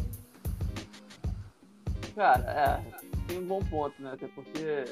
[2.14, 4.12] Cara, é tem um bom ponto, né?
[4.12, 4.84] Até porque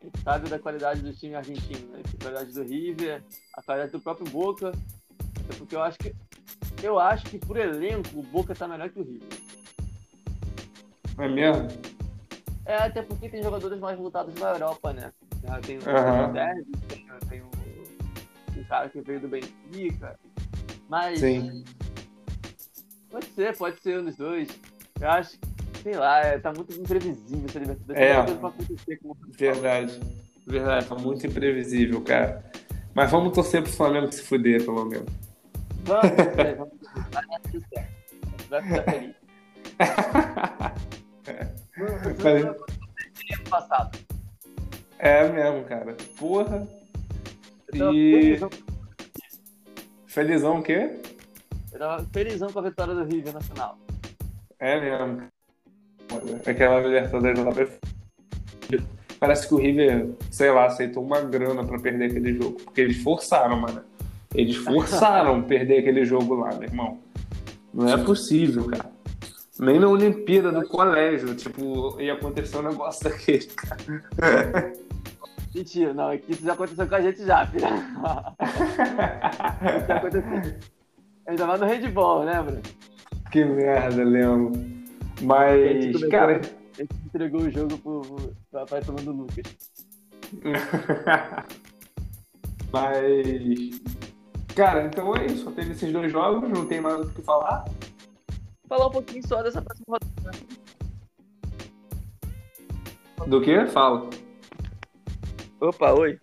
[0.00, 2.02] a gente sabe da qualidade do time argentino, né?
[2.02, 3.22] A qualidade do River,
[3.54, 4.68] a qualidade do próprio Boca.
[4.68, 6.14] Até porque eu acho que
[6.82, 9.28] eu acho que por elenco o Boca tá melhor que o River.
[11.18, 11.68] É mesmo?
[12.64, 15.12] É, até porque tem jogadores mais voltados na Europa, né?
[15.66, 16.32] Tem o.
[16.32, 20.18] Derby, tem, tem o, cara que veio do Benfica.
[20.88, 21.64] Mas Sim.
[23.10, 24.48] pode ser, pode ser um dos dois.
[25.00, 25.49] Eu acho que,
[25.82, 28.02] sei lá, é, tá muito imprevisível essa Libertadores.
[28.02, 28.16] É.
[28.16, 30.00] Coisa pra acontecer com o Verdade.
[30.46, 32.44] Verdade, tá muito imprevisível, cara.
[32.94, 35.08] Mas vamos torcer pro Flamengo se fuder, pelo menos.
[35.84, 36.04] Vamos,
[36.38, 36.74] é, vamos.
[37.12, 37.90] Vai dar tudo certo.
[38.48, 39.14] Vai ficar feliz.
[42.22, 43.98] Mas- passado.
[44.98, 45.96] É mesmo, cara.
[46.18, 46.66] Porra.
[47.72, 48.50] E- felizão,
[50.06, 51.00] Felizão o quê?
[51.72, 53.78] eu tava felizão com a vitória do River na final.
[54.58, 55.28] É mesmo.
[56.46, 57.78] Aquela Libertadores lá foi f-
[59.18, 62.56] Parece que o River, sei lá, aceitou uma grana pra perder aquele jogo.
[62.64, 63.82] Porque eles forçaram, mano.
[64.34, 66.98] Eles forçaram perder aquele jogo lá, meu irmão.
[67.74, 68.90] Não é possível, cara.
[69.58, 74.72] Nem na Olimpíada do colégio, tipo, ia acontecer um negócio daquele, cara.
[75.54, 77.68] Mentira, não, é que isso já aconteceu com a gente já, filha.
[79.76, 80.54] Isso já aconteceu.
[81.26, 82.60] Ainda mais no handball, lembra?
[83.30, 84.52] Que merda, lembro.
[85.20, 86.40] A gente Mas, cara.
[86.78, 89.44] A gente entregou o jogo pro, pro, pra, pra turma do Lucas.
[92.72, 93.80] Mas.
[94.54, 95.44] Cara, então é isso.
[95.44, 97.64] Só teve esses dois jogos, não tem mais o que falar.
[98.68, 100.38] Falar um pouquinho só dessa próxima rodada.
[103.26, 103.66] Do que?
[103.66, 104.08] Fala.
[105.60, 106.18] Opa, oi.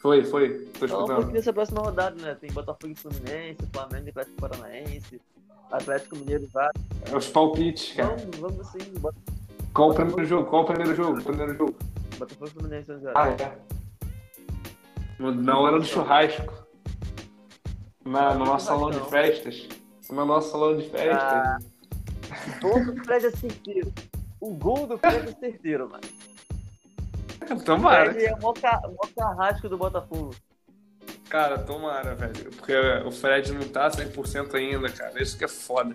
[0.00, 0.66] Foi, foi.
[0.78, 1.32] Tô Falar um pouquinho escutando.
[1.32, 2.34] dessa próxima rodada, né?
[2.34, 5.20] Tem Botafogo e Fluminense, Flamengo e Atlético Paranaense,
[5.70, 6.78] Atlético Mineiro Vasco.
[7.12, 8.16] É os palpites, cara.
[8.16, 9.16] Vamos, vamos sim, Bota-
[9.74, 10.48] Qual o primeiro jogo?
[10.50, 11.22] Qual o primeiro jogo?
[11.22, 11.74] Primeiro jogo.
[12.18, 13.40] Botafogo e Fluminense 11 Ah, horas.
[13.40, 13.58] é.
[15.18, 16.52] No- Na hora do churrasco.
[18.04, 19.68] Na, no nosso salão de festas.
[20.10, 21.18] No nosso salão de festas.
[21.22, 21.58] Ah,
[22.58, 23.92] o gol do Fred é certeiro.
[24.40, 26.04] O gol do Fred é certeiro, mano.
[27.50, 28.12] O Tomara.
[28.12, 30.34] Fred é o ca- o maior carrasco do Botafogo.
[31.36, 32.50] Cara, tomara, velho.
[32.56, 32.72] Porque
[33.04, 35.22] o Fred não tá 100% ainda, cara.
[35.22, 35.94] Isso que é foda.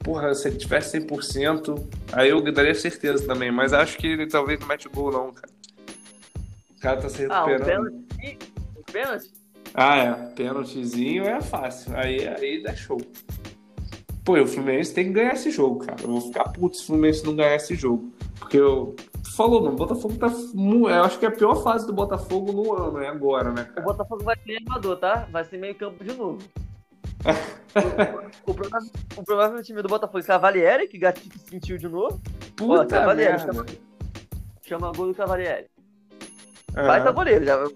[0.00, 3.50] Porra, se ele tivesse 100%, aí eu daria certeza também.
[3.50, 5.48] Mas acho que ele talvez não mete gol, não, cara.
[6.76, 7.90] O cara tá se Ah, recuperando.
[7.90, 8.06] pênalti.
[8.22, 8.38] Ih,
[8.78, 9.30] Um pênalti?
[9.72, 10.12] Ah, é.
[10.34, 11.96] Pênaltizinho é fácil.
[11.96, 13.00] Aí, aí dá show.
[14.26, 16.02] Pô, e o Fluminense tem que ganhar esse jogo, cara.
[16.02, 18.12] Eu vou ficar puto se o Fluminense não ganhar esse jogo.
[18.38, 18.94] Porque eu.
[19.26, 20.28] Tu falou, mano, o Botafogo tá.
[20.28, 23.74] Eu acho que é a pior fase do Botafogo no ano, é agora, né, O
[23.74, 23.82] cara?
[23.82, 25.26] Botafogo vai ser armador, tá?
[25.30, 26.38] Vai ser meio campo de novo.
[28.46, 32.20] o, provável, o provável time do Botafogo é Cavalieri, que Gatito sentiu de novo.
[32.54, 33.52] Puta Cavalieri, merda.
[33.52, 33.66] chama,
[34.62, 35.66] chama gol do Cavalieri.
[36.76, 36.86] Aham.
[36.86, 37.44] Vai tá goleiro.
[37.44, 37.68] Já,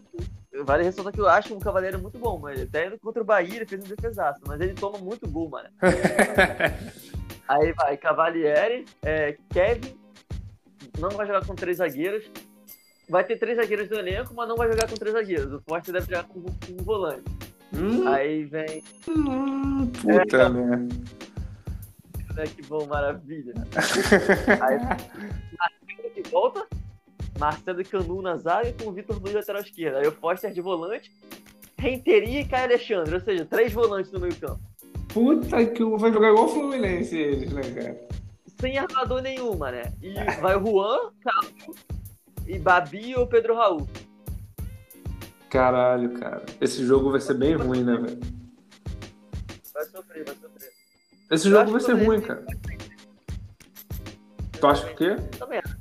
[0.63, 3.67] vale ressaltar que eu acho um Cavalieri muito bom, mas até contra o Bahia ele
[3.67, 5.69] fez um defesaço, mas ele toma muito gol, mano.
[7.49, 9.99] Aí vai Cavalieri, é, Kevin,
[11.01, 12.31] não vai jogar com três zagueiros.
[13.09, 15.53] Vai ter três zagueiros no elenco, mas não vai jogar com três zagueiros.
[15.53, 17.25] O Forte deve jogar com, com um volante.
[17.75, 20.95] Hum, Aí vem, hum, puta É, merda.
[22.35, 23.55] né, que bom, maravilha.
[24.61, 24.79] Aí
[25.59, 26.67] Marcelo que volta,
[27.39, 29.99] Marcelo e Canu na zaga com o Vitor Luiz lateral esquerda.
[30.01, 31.13] Aí o Foster de volante,
[31.79, 34.61] Renteria e Caio Alexandre, ou seja, três volantes no meio campo.
[35.13, 38.01] Puta que vai jogar igual o Fluminense eles, né, cara?
[38.61, 39.93] Sem armador nenhuma, né?
[40.03, 41.77] E vai o Juan, Calu
[42.47, 43.89] e Babi ou Pedro Raul.
[45.49, 46.45] Caralho, cara.
[46.61, 48.21] Esse jogo vai ser bem ruim, né, velho?
[49.73, 50.73] Vai sofrer, vai sofrer.
[51.31, 52.45] Esse Eu jogo vai ser ruim, cara.
[54.61, 55.17] Tu acha o quê?
[55.39, 55.79] Também acho.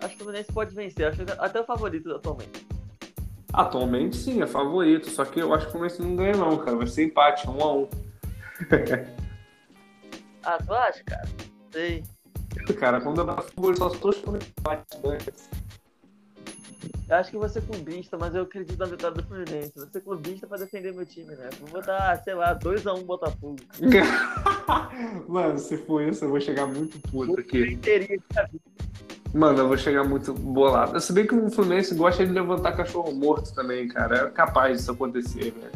[0.00, 1.06] Acho que o Fluminense pode vencer.
[1.06, 2.66] Acho que até o favorito atualmente.
[3.52, 5.08] Atualmente sim, é favorito.
[5.08, 6.76] Só que eu acho que o Fluminense não ganha, não, cara.
[6.76, 7.88] Vai ser empate, um a um.
[10.44, 11.28] Ah, tu acha, cara?
[11.72, 12.04] Sei.
[12.78, 13.76] Cara, quando eu Botafogo, eu
[14.12, 14.98] só empate.
[15.04, 15.18] né?
[17.08, 19.72] Eu acho que vou ser clubista, mas eu acredito na vitória do Fluminense.
[19.76, 21.50] Vou ser clubista pra defender meu time, né?
[21.60, 23.56] Vou botar, sei lá, 2x1 Botafogo.
[25.28, 27.78] Mano, se for isso, eu vou chegar muito puto aqui.
[29.34, 30.98] Mano, eu vou chegar muito bolado.
[31.00, 34.28] Se bem que o Fluminense gosta de levantar cachorro morto também, cara.
[34.28, 35.72] É capaz disso acontecer, velho.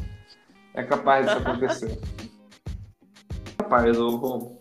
[0.75, 1.99] É capaz disso acontecer.
[3.59, 4.59] É capaz, ô Romo.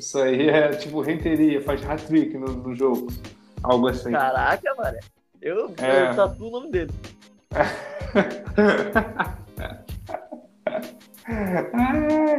[0.00, 3.08] Isso aí é tipo renteria, faz hat-trick no, no jogo.
[3.62, 4.10] Algo assim.
[4.10, 4.96] Caraca, mano.
[5.42, 6.10] Eu, É.
[6.10, 6.90] eu tatuo o nome dele.
[7.54, 9.36] Ah,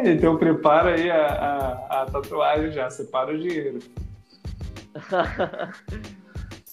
[0.06, 3.78] então prepara aí a, a, a tatuagem já, separa o dinheiro.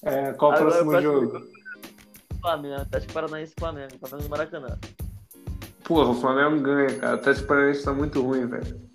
[0.02, 1.42] É, qual o Agora, próximo jogo?
[2.40, 4.78] Flamengo, Atlético Paranaense e Flamengo, Flamengo do Maracanã.
[5.84, 7.16] Porra, o Flamengo ganha, cara.
[7.16, 8.87] O Atlético Paranaense tá muito ruim, velho.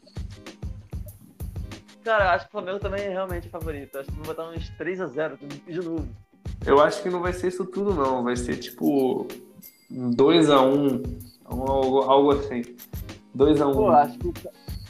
[2.03, 3.97] Cara, eu acho que o Flamengo também é realmente favorito.
[3.97, 6.07] Acho que vai botar uns 3x0 de novo.
[6.65, 8.23] Eu acho que não vai ser isso tudo, não.
[8.23, 9.27] Vai ser tipo
[9.91, 11.01] 2x1,
[11.45, 12.61] algo, algo assim.
[13.35, 13.73] 2x1.
[13.73, 14.33] Pô, eu acho que,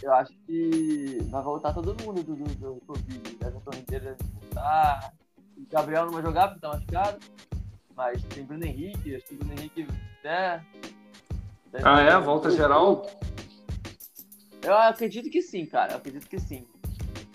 [0.04, 3.38] eu acho que vai voltar todo mundo do, do, do Covid.
[3.42, 5.14] Everton Ribeiro deve voltar.
[5.58, 7.20] O Gabriel não vai jogar porque tá machucado.
[7.96, 9.88] Mas tem Bruno Henrique, acho que o Bruno Henrique
[10.20, 10.64] até.
[11.72, 12.20] deve- Ah, é?
[12.20, 13.06] Volta geral?
[14.64, 15.94] Eu acredito que sim, cara.
[15.94, 16.66] Eu acredito que sim.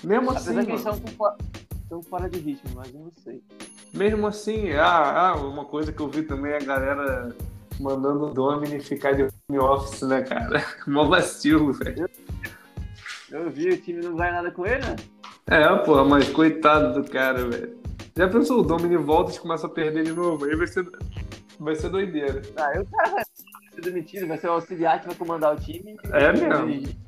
[0.02, 1.36] Mesmo assim, Apesar que eles mano.
[1.82, 3.42] estão fora de ritmo, mas eu não sei.
[3.92, 7.34] Mesmo assim, ah, ah, uma coisa que eu vi também é a galera
[7.80, 10.64] mandando o Domini ficar de home office, né, cara?
[10.86, 12.08] Mó vacilo, velho.
[13.30, 14.96] Eu vi, o time não ganha nada com ele, né?
[15.46, 17.78] É, pô, mas coitado do cara, velho.
[18.16, 20.44] Já pensou, o Domini volta e começa a perder de novo?
[20.44, 20.86] Aí vai ser,
[21.58, 22.42] vai ser doideira.
[22.56, 25.96] Aí o cara vai ser demitido, vai ser o auxiliar que vai comandar o time.
[26.12, 26.68] É mesmo.
[26.68, 26.98] Ele,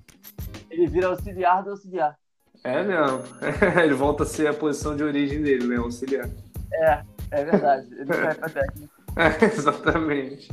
[0.71, 2.17] ele vira auxiliar do auxiliar.
[2.65, 3.23] É mesmo.
[3.83, 5.77] Ele volta a ser a posição de origem dele, né?
[5.77, 6.29] Auxiliar.
[6.73, 7.87] É, é verdade.
[7.93, 8.91] Ele vai pra técnico.
[9.17, 10.49] É, exatamente.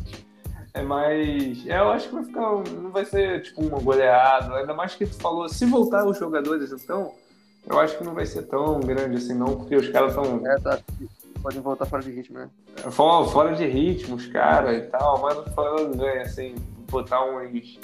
[0.73, 1.63] É mais.
[1.67, 2.41] É, eu acho que vai ficar.
[2.41, 4.55] Não vai ser tipo uma goleada.
[4.55, 7.13] Ainda mais que tu falou, se voltar os jogadores, então,
[7.69, 10.55] eu acho que não vai ser tão grande assim, não, porque os caras estão É,
[10.59, 10.79] tá.
[11.41, 12.49] Podem voltar fora de ritmo, né?
[12.89, 16.55] fora, fora de ritmo, os caras e tal, mas o Flamengo ganha, assim,
[16.89, 17.79] botar uns.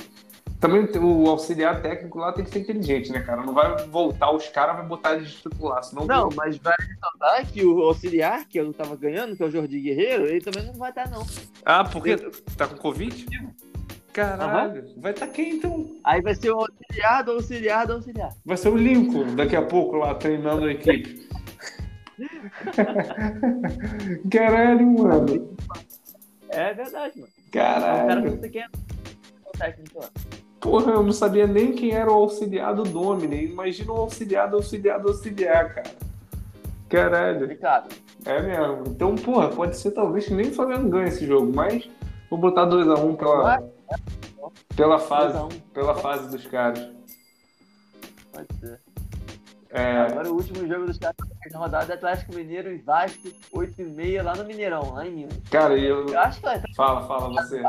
[0.64, 3.44] Também o auxiliar técnico lá tem que ser inteligente, né, cara?
[3.44, 6.06] Não vai voltar os caras, vai botar eles de titular, senão.
[6.06, 9.82] Não, mas vai ressaltar que o auxiliar, que eu tava ganhando, que é o Jordi
[9.82, 11.28] Guerreiro, ele também não vai estar, não.
[11.66, 12.16] Ah, porque
[12.56, 13.26] tá com Covid?
[14.14, 15.98] Caralho, vai estar tá quem então?
[16.02, 18.34] Aí vai ser o auxiliar do auxiliar do auxiliar.
[18.46, 21.28] Vai ser o Lincoln daqui a pouco lá treinando a equipe.
[24.32, 25.58] Caralho, mano.
[26.48, 27.34] É verdade, mano.
[27.36, 28.40] É um cara que Caralho.
[28.40, 28.70] você quer
[29.46, 30.10] o técnico lá.
[30.64, 33.48] Porra, eu não sabia nem quem era o auxiliar do Domini.
[33.48, 35.92] Imagina o auxiliar do auxiliar do auxiliar, cara.
[36.88, 37.42] Caralho.
[37.42, 37.94] Complicado.
[38.24, 38.84] É mesmo.
[38.88, 41.90] Então, porra, pode ser talvez que nem o Flamengo ganhe esse jogo, mas
[42.30, 43.62] vou botar 2x1 pela,
[44.74, 45.34] pela fase.
[45.34, 46.90] 2 a 1, Pela fase dos caras.
[48.32, 48.80] Pode ser.
[49.70, 51.16] É, Agora o último jogo dos caras
[51.52, 55.12] na rodada é Atlético Mineiro e Vasco, 8 e meia lá no Mineirão, lá em
[55.12, 55.38] Minas.
[55.52, 56.06] cara, eu.
[56.08, 57.60] Eu acho que Fala, fala você.
[57.60, 57.66] eu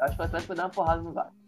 [0.00, 1.41] acho que o Atlético vai dar uma porrada no Vasco.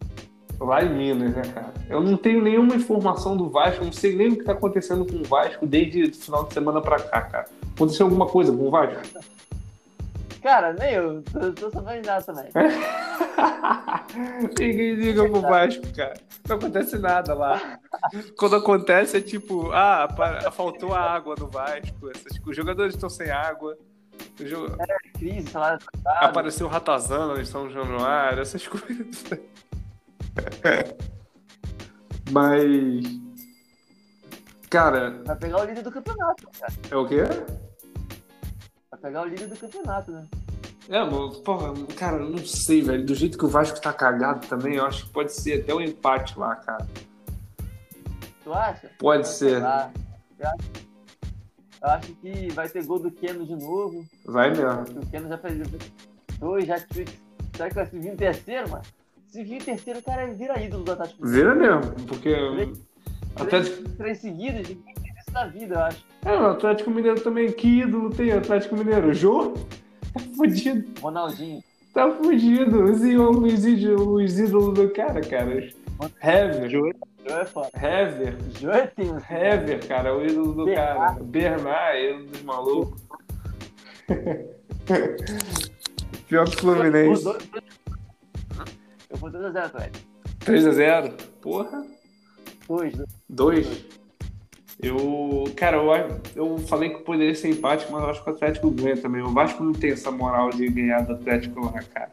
[0.61, 1.73] Lá em Minas, né, cara?
[1.89, 5.17] Eu não tenho nenhuma informação do Vasco, não sei nem o que tá acontecendo com
[5.17, 7.47] o Vasco desde o final de semana pra cá, cara.
[7.75, 9.03] Aconteceu alguma coisa com o Vasco?
[10.43, 12.45] Cara, nem eu, tô, tô sabendo nada também.
[14.59, 16.15] Ninguém liga pro Vasco, cara.
[16.49, 17.79] Não acontece nada lá.
[18.37, 22.11] Quando acontece é tipo, ah, pa- faltou a água no Vasco.
[22.11, 23.77] Essas, os jogadores estão sem água.
[24.39, 24.77] O jo-
[25.19, 26.25] Crise, salário atrasado.
[26.25, 29.25] Apareceu o Ratazana em São Januário, essas coisas.
[32.31, 33.05] Mas.
[34.71, 36.73] Cara, Vai pegar o líder do campeonato, cara.
[36.91, 37.23] é o quê?
[38.91, 40.27] Vai pegar o líder do campeonato, né?
[40.89, 43.07] É, mano, porra, cara, eu não sei, velho.
[43.07, 45.81] Do jeito que o Vasco tá cagado também, eu acho que pode ser até um
[45.81, 46.87] empate lá, cara.
[48.43, 48.91] Tu acha?
[48.99, 49.61] Pode Ah, ser.
[49.61, 49.91] Eu acho,
[51.81, 54.05] eu acho que vai ter gol do Keno de novo.
[54.27, 55.01] Vai mesmo.
[55.03, 55.63] O Keno já fez
[56.39, 57.15] dois, já tricks.
[57.57, 58.83] Será que vai se vir em terceiro, mano?
[59.35, 61.27] Se vir terceiro, o cara vira ídolo do Atlético.
[61.27, 62.33] Vira mesmo, porque.
[63.35, 63.83] Atlético...
[63.83, 66.05] Três, três seguidas, ninguém tem isso na vida, eu acho.
[66.25, 67.51] É, o Atlético Mineiro também.
[67.51, 69.13] Que ídolo tem o Atlético Mineiro?
[69.13, 69.55] Jô?
[70.13, 70.89] Tá fudido.
[71.01, 71.61] Ronaldinho.
[71.93, 72.85] Tá fudido.
[72.85, 73.65] Os, os os
[74.39, 75.69] ídolos do cara, cara.
[76.23, 76.71] Hever.
[76.71, 76.89] Jô
[77.27, 77.71] é foda.
[77.75, 78.37] Hever.
[78.61, 79.17] Jô é tenso.
[79.29, 81.15] Hever, cara, é o ídolo do Bernard.
[81.15, 81.25] cara.
[81.25, 83.03] Bernard, ídolo dos malucos.
[86.29, 87.11] Pior que o Fluminense.
[87.11, 87.51] Os dois-
[89.15, 90.07] Eu vou 2x0, Atlético.
[90.41, 91.13] 3x0.
[91.41, 91.87] Porra.
[92.67, 92.95] 2,
[93.29, 93.85] 2.
[94.83, 98.71] Eu, cara, eu, eu falei que poderia ser empate, mas eu acho que o Atlético
[98.71, 99.23] ganha também.
[99.23, 102.11] O Vasco não tem essa moral de ganhar do Atlético lá, cara.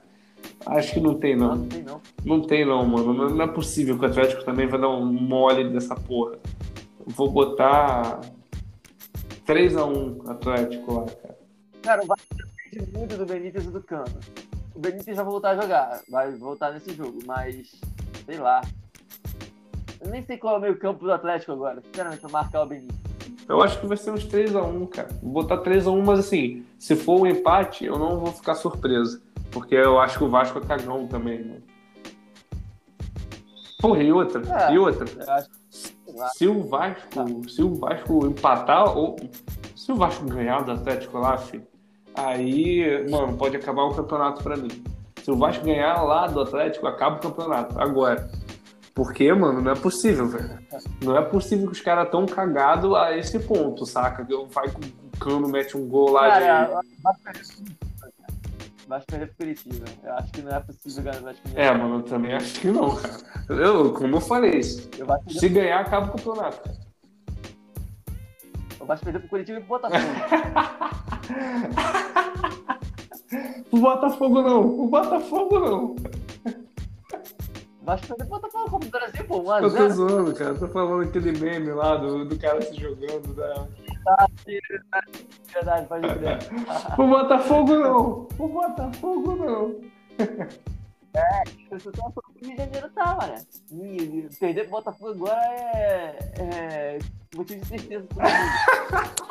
[0.67, 1.55] Acho que não tem, não, não.
[1.55, 2.01] não tem não.
[2.23, 3.13] Não tem, não, mano.
[3.13, 6.33] Não, não é possível que o Atlético também vai dar um mole dessa porra.
[6.99, 8.21] Eu vou botar
[9.47, 11.39] 3x1 Atlético lá, cara.
[11.81, 14.05] Cara, o Vasco depende muito do Benítez e do Cano.
[14.73, 17.71] O Benítez vai voltar a jogar, vai voltar nesse jogo, mas
[18.25, 18.61] sei lá.
[19.99, 22.65] Eu nem sei qual é o meio campo do Atlético agora, sinceramente, pra marcar o
[22.65, 22.99] Benítez.
[23.47, 25.09] Eu acho que vai ser uns 3x1, cara.
[25.21, 29.21] Vou botar 3x1, mas assim, se for um empate, eu não vou ficar surpreso.
[29.51, 31.63] Porque eu acho que o Vasco é cagão também, mano.
[33.81, 34.41] Porra, e outra?
[34.69, 34.73] É.
[34.73, 35.05] E outra?
[36.33, 39.17] Se o Vasco, se o Vasco empatar ou
[39.75, 41.67] se o Vasco ganhar do Atlético lá, filho,
[42.15, 44.69] aí, mano, pode acabar o campeonato para mim.
[45.23, 47.79] Se o Vasco ganhar lá do Atlético, acaba o campeonato.
[47.79, 48.29] Agora,
[48.93, 50.59] porque, mano, não é possível, velho.
[51.03, 54.25] Não é possível que os caras tão cagados a esse ponto, saca?
[54.25, 57.91] Que vai com o cano, mete um gol lá Cara, de.
[58.87, 59.85] Vasco perder pro Curitiba.
[60.03, 61.41] Eu acho que não é possível ganhar o Vasco.
[61.55, 63.17] É, mano, eu também acho que não, cara.
[63.49, 64.89] Eu, como eu falei, isso.
[65.29, 66.69] se ganhar, acaba o campeonato.
[68.79, 70.03] O Vasco perder pro Curitiba e pro Botafogo.
[73.71, 74.61] o Botafogo não.
[74.61, 75.95] O Botafogo não.
[77.81, 79.39] Perder pro Botafogo como do Brasil, pô.
[79.39, 80.53] 1 Eu tô zoando, cara.
[80.53, 83.67] Tô falando aquele meme lá do, do cara se jogando da.
[84.07, 84.27] Ah,
[85.53, 86.39] verdade, pode crer.
[86.97, 88.27] o Botafogo não!
[88.37, 89.75] O Botafogo não!
[91.13, 94.29] É, a situação que o Rio de Janeiro tá, mano.
[94.39, 96.99] Perder pro Botafogo agora é, é
[97.35, 98.07] motivo de tristeza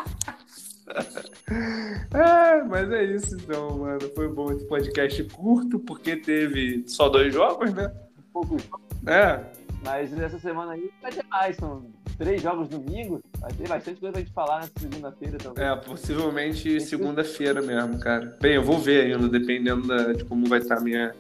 [2.13, 4.01] é, mas é isso então, mano.
[4.15, 7.93] Foi bom esse podcast curto, porque teve só dois jogos, né?
[8.33, 8.63] Poucos.
[9.07, 9.41] É.
[9.85, 11.87] Mas essa semana aí vai ter mais, são
[12.19, 13.21] três jogos domingo.
[13.39, 15.65] Vai ter bastante coisa pra gente falar nessa segunda-feira também.
[15.65, 18.37] É, possivelmente segunda-feira mesmo, cara.
[18.41, 21.15] Bem, eu vou ver ainda, dependendo da, de como vai estar a minha,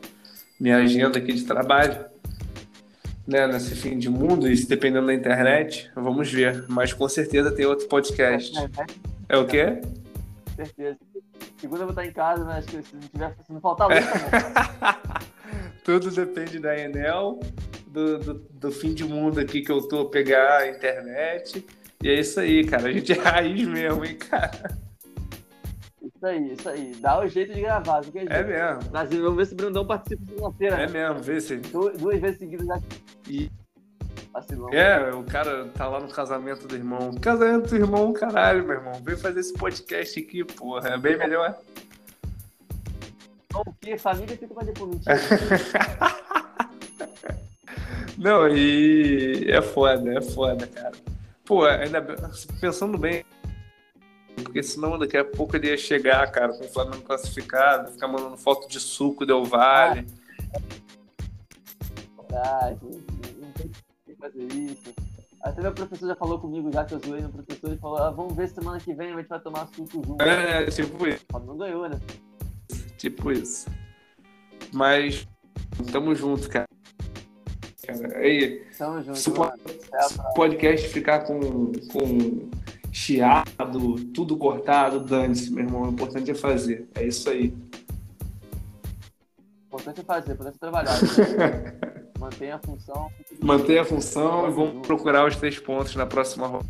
[0.58, 2.10] minha agenda aqui de trabalho.
[3.26, 6.64] Né, nesse fim de mundo, e dependendo da internet, vamos ver.
[6.68, 8.58] Mas com certeza tem outro podcast.
[8.58, 8.86] É, é, é
[9.36, 9.80] o quê?
[10.56, 10.98] Certeza.
[11.58, 13.98] Segunda eu vou estar em casa, mas se não tiver, se não faltar luz,
[15.84, 17.40] Tudo depende da Enel
[17.86, 21.66] do, do, do, fim de mundo aqui que eu tô pegar a internet.
[22.02, 22.88] E é isso aí, cara.
[22.88, 24.78] A gente é raiz mesmo, hein, cara.
[26.02, 26.94] Isso aí, isso aí.
[27.00, 28.02] Dá o jeito de gravar.
[28.02, 28.90] Que é, é mesmo.
[28.90, 30.76] Brasil, vamos ver se o Brandão participa segunda-feira.
[30.76, 30.92] É né?
[30.92, 31.56] mesmo, vê se.
[31.56, 32.80] Du duas vezes seguidas já.
[33.28, 33.50] E...
[34.32, 34.70] Vacilão.
[34.70, 37.12] É, o cara tá lá no casamento do irmão.
[37.14, 38.94] Casamento do irmão, caralho, meu irmão.
[39.02, 40.90] Vem fazer esse podcast aqui, porra.
[40.90, 41.58] É bem melhor.
[43.54, 43.98] O que?
[43.98, 45.00] Família fica pra depois.
[48.16, 50.92] Não, e é foda, é foda, cara.
[51.44, 52.00] Pô, ainda
[52.60, 53.24] pensando bem,
[54.36, 58.36] porque senão daqui a pouco ele ia chegar, cara, com o Flamengo classificado, ficar mandando
[58.36, 60.06] foto de suco Del Vale.
[62.32, 63.09] Ah, tem que
[64.20, 64.94] fazer isso.
[65.42, 68.10] Até meu professor já falou comigo, já que eu zoei no professor, ele falou, ah,
[68.10, 70.22] vamos ver semana que vem, a gente vai tomar suco junto.
[70.22, 71.24] É, tipo isso.
[71.46, 71.98] Não ganhou, né?
[72.98, 73.66] Tipo isso.
[74.72, 75.26] Mas
[75.90, 76.70] tamo junto, cara
[77.98, 78.18] cara.
[78.18, 82.50] Aí, Tamo junto, se o podcast ficar com, com
[82.92, 85.82] chiado, tudo cortado, dane-se, meu irmão.
[85.82, 86.88] O importante é fazer.
[86.94, 87.54] É isso aí.
[89.70, 91.02] O importante é fazer, o importante é trabalhar.
[91.02, 91.80] Né?
[92.20, 93.10] Mantenha a função.
[93.42, 96.68] Mantenha a função e vamos procurar os três pontos na próxima rodada.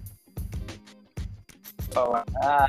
[2.41, 2.67] Ah.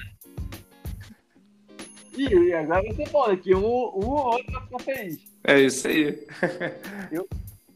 [2.18, 5.20] E agora vai ser bom, aqui um, um ou outro vai ficar feliz.
[5.44, 6.28] É isso aí.
[7.12, 7.28] Eu,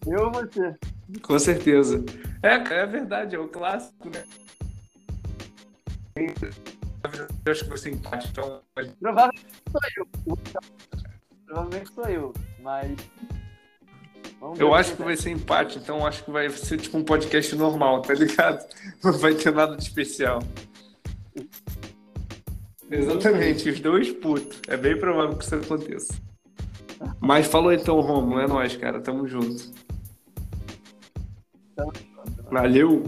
[0.08, 0.76] eu ou você?
[1.22, 2.04] Com certeza.
[2.42, 4.24] É, é verdade, é o clássico, né?
[7.46, 8.62] Eu acho que você empate, então.
[9.00, 10.08] Provavelmente sou eu.
[11.46, 12.98] Provavelmente sou eu, mas.
[14.58, 18.02] Eu acho que vai ser empate, então acho que vai ser tipo um podcast normal,
[18.02, 18.66] tá ligado?
[19.04, 20.40] Não vai ter nada de especial.
[22.90, 24.62] Exatamente, os dois putos.
[24.68, 26.14] É bem provável que isso aconteça.
[27.20, 29.02] Mas falou então, Romo, é nóis, cara.
[29.02, 29.74] Tamo junto.
[32.52, 33.04] Valeu!